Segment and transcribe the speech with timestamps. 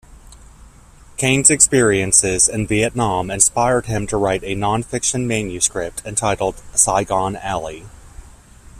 [1.17, 7.85] Cain's experiences in Vietnam inspired him to write a non-fiction manuscript entitled "Saigon Alley".